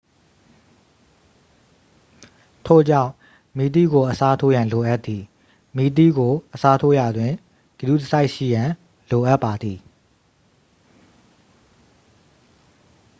[2.65, 3.11] ထို့ကြောင့်
[3.57, 5.23] မီးသီးကို အစားထိုးရန် လိုအပ်သည်
[5.75, 7.31] မီးသီးကို အစားထိုးရာတွင်
[7.77, 8.69] ဂရုတစိုက်ရှိရန်
[9.11, 9.77] လိုအပ်ပါသည်